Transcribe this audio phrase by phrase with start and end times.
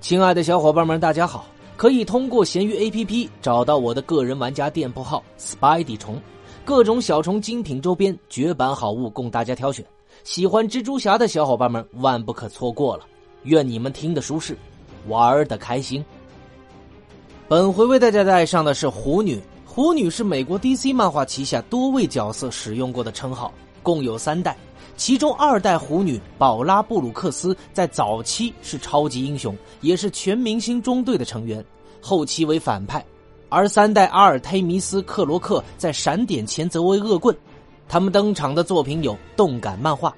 [0.00, 1.46] 亲爱的小伙伴们，大家好！
[1.76, 6.20] 可以通过闲鱼 APP 找到我的个人玩家店铺号 “Spidey 虫”，
[6.64, 9.84] 各种小虫精品周边、绝版好物供大家挑选。
[10.22, 13.04] 喜欢蜘蛛侠的小伙伴们万不可错过了。
[13.42, 14.56] 愿你们听得舒适，
[15.08, 16.04] 玩的开心。
[17.48, 19.40] 本回为大家带上的是虎女。
[19.66, 23.52] 虎女是美国 DC 漫画旗下多位角色使用过的称号，
[23.88, 24.54] 共有三代。
[24.98, 31.64] 其中二代虎女宝拉布鲁克斯在早期是超级英雄，也是全明星中队的成员，
[32.02, 33.00] 后期为反派；
[33.48, 37.34] 而三代阿尔忒弥斯克罗克在闪点前则为恶棍。
[37.88, 40.14] 他们登场的作品有动感漫画。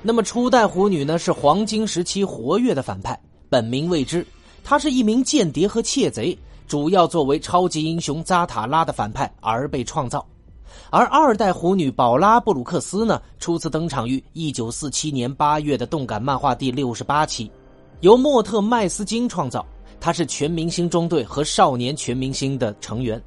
[0.00, 1.18] 那么初代虎女呢？
[1.18, 4.26] 是黄金时期活跃的反派，本名未知。
[4.62, 10.26] 她是一名间谍和窃贼，主要作为超级英雄扎塔拉的反派而被创造。
[10.90, 17.50] 而二代虎女宝拉布鲁克斯呢，初次登场于一九四七年八月的动感漫画第六十八期，
[18.00, 19.64] 由莫特麦斯金创造。
[20.00, 23.20] 她是全明星中队和少年全明星的成员。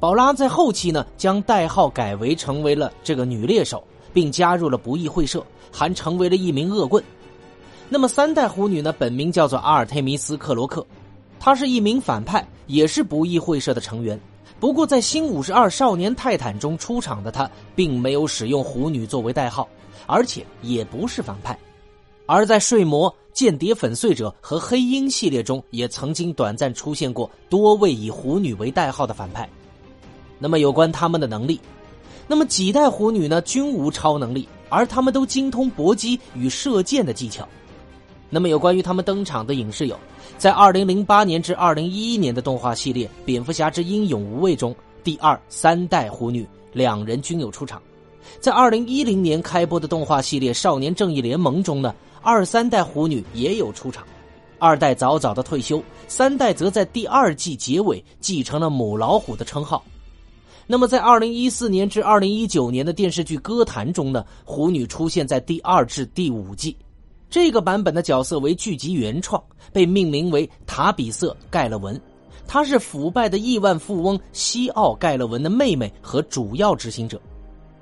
[0.00, 7.02] 宝拉在后期呢，将代号改为成为了这个女猎手，并加入了不义会社，还成为了一名恶棍。
[7.88, 10.84] 那么三代虎女呢，本名叫做阿尔忒弥斯克罗克，
[11.38, 14.18] 她是一名反派，也是不义会社的成员。
[14.58, 19.68] 不过，在新五十二少年泰坦中出场的他，并没有使用虎女作为代号，
[20.06, 21.56] 而且也不是反派。
[22.24, 29.48] 而在睡魔、间谍粉碎者和黑鹰系列中，也曾经短暂出现过多位以虎女为代号的反派。
[30.38, 31.60] 那么，有关他们的能力，
[32.26, 37.46] 那么几代虎女呢，均无超能力，而他们都精通搏击与射箭的技巧。
[38.28, 39.96] 那么，有关于他们登场的影视有。
[40.36, 44.74] 在二零零八年至二零一一年的动画系列《蝙蝠侠之英勇无畏》中，
[45.04, 47.80] 第二、三代虎女两人均有出场。
[48.40, 54.04] 在二零一零年开播的动画系列《少年正义联盟》中呢，二三代虎女也有出场。
[54.58, 59.84] 二代早早的退休，三代则在第二季结尾继承了母老虎的称号。
[60.66, 66.76] 那么，在二零一四年至二零一九年的电视剧《歌坛》中呢，虎女出现在第二至第五季。
[67.28, 69.42] 这个版本的角色为剧集原创，
[69.72, 72.00] 被命名为塔比瑟·盖勒文，
[72.46, 77.20] 她是腐败的亿万富翁西奥·盖勒文的妹妹和主要执行者。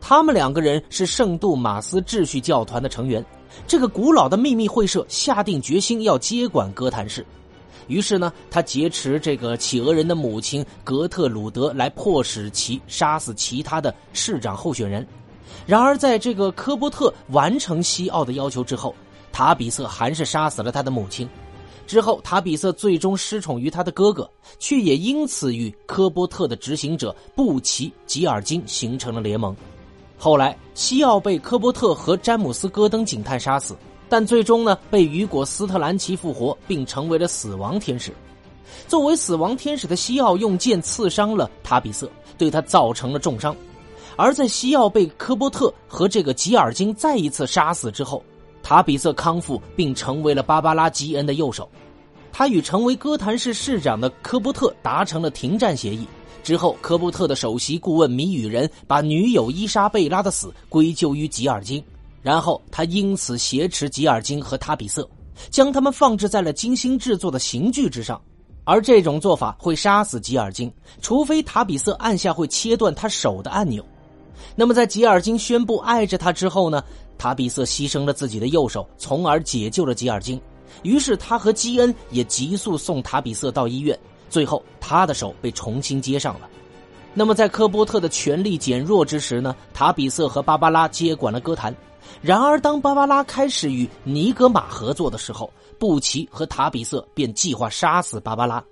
[0.00, 3.24] 他们两个人是圣杜马斯秩序教团的成员。
[3.66, 7.24] 这个古老的秘密会社下定决心要接管哥谭市，
[7.86, 15.06] 于是呢，他劫持这个企鹅人的母亲格特鲁德，来迫使其杀死其他的市长候选人。
[15.66, 18.94] 然而，在这个科波特完成西奥的要求之后，
[19.34, 21.28] 塔比瑟还是杀死了他的母亲，
[21.88, 24.30] 之后塔比瑟最终失宠于他的哥哥，
[24.60, 29.52] 却也因此与科波特的执行者布奇吉尔金形成了联盟。
[30.16, 33.76] 后来西奥被科波特和詹姆斯戈登警探杀死，
[34.08, 38.12] 但最终呢被雨果斯特兰奇复活，并成为了死亡天使。
[38.86, 42.08] 作为死亡天使的西奥用剑刺伤了塔比瑟，
[42.38, 43.54] 对他造成了重伤。
[44.14, 48.22] 而在西奥被科波特和这个吉尔金再一次杀死之后。
[48.64, 51.68] 塔比瑟康复并成为了芭芭拉基恩的右手，
[52.32, 56.08] 他与成为哥谭市市长的科波特达成了停战协议。
[56.42, 61.82] 之后，科波特的首席顾问谜语人把女友伊莎贝拉的死归咎于吉尔金，
[62.22, 65.08] 然后他因此挟持吉尔金和塔比瑟，
[65.50, 68.20] 将他们放置在了精心制作的刑具之上。
[68.64, 73.84] 而这种做法会杀死吉尔金，除非塔比瑟按下会切断他手的按钮。
[74.56, 76.82] 那么，在吉尔金宣布爱着他之后呢？
[77.18, 80.40] 塔比瑟牺牲了自己的右手，从而解救了吉尔金。
[80.82, 83.98] 于是他和基恩也急速送塔比瑟到医院。
[84.28, 86.48] 最后，他的手被重新接上了。
[87.14, 89.54] 那么，在科波特的权力减弱之时呢？
[89.72, 91.72] 塔比瑟和芭芭拉接管了歌坛。
[92.20, 95.48] 然而，当芭芭拉开始与尼格玛合作的时候，
[95.78, 98.62] 布奇和塔比瑟便计划杀死芭芭拉。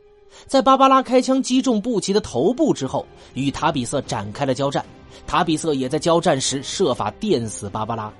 [0.47, 4.85] 在芭芭拉开枪击中布奇的头部之后，与塔比瑟展开了交战。
[5.27, 8.13] 塔比瑟也在交战时设法电死芭芭拉。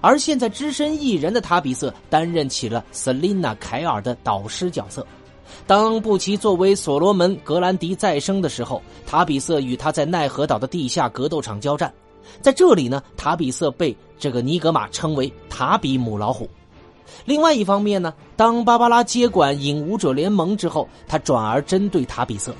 [0.00, 5.06] 而现在，只身一人的塔比瑟担任起了瑟琳娜·凯尔的导师角色。
[5.66, 11.92] 当布奇作为所罗门·格兰迪再生的时候，塔比瑟与他在奈何岛的地下格斗场交战。
[12.40, 16.48] 在这里呢，塔比瑟被这个尼格玛称为“塔比母老虎”。
[17.24, 22.54] 另外一方面呢，当芭芭拉接管影武者联盟之后，他转而针对塔比瑟。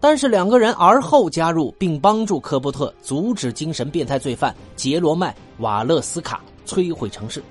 [0.00, 6.40] 但是两个人而后加入，并帮助科波特阻止精神变态罪犯杰罗麦·瓦勒斯卡。
[6.68, 7.42] 摧毁城市，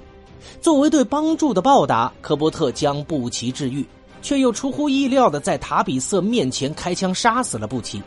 [0.62, 3.84] 作为对帮助的报答，科波特将布奇治愈，
[4.22, 8.02] 却又出乎意料的在塔比瑟面前开枪杀死了布奇。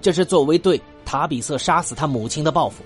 [0.00, 2.84] 这是作为对塔比瑟杀死他母亲的报复。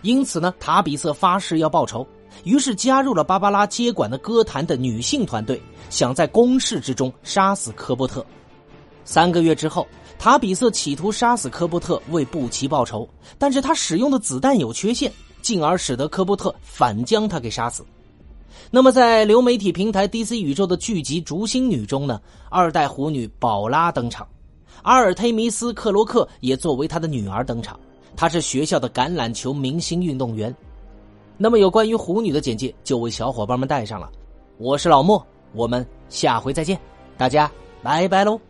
[0.00, 2.06] 因此呢，塔比瑟发誓要报仇，
[2.44, 8.24] 于是加入了芭芭拉接管的歌坛的女性团队，想在攻势之中杀死科波特。
[9.04, 9.86] 三个月之后，
[10.18, 13.06] 塔比瑟企图杀死科波特为布奇报仇，
[13.38, 17.84] 但是他使用的子弹有缺陷，进而使得科波特反将他给杀死。
[18.70, 24.28] 那么，在流媒体平台 DC 宇宙的剧集《逐星女》中呢，二代狐女宝拉登场，
[24.82, 27.78] 阿尔忒弥斯·克罗克也作为她的女儿登场。
[28.16, 30.54] 她是学校的橄榄球明星运动员。
[31.36, 34.10] 那么，有关于狐女的简介就为小伙伴们带上了。
[34.58, 36.78] 我是老莫，我们下回再见，
[37.16, 37.50] 大家
[37.82, 38.49] 拜拜喽。